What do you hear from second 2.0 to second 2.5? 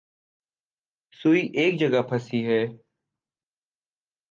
پھنسی